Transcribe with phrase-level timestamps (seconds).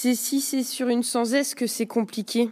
[0.00, 2.50] C'est si c'est sur une sans S que c'est compliqué.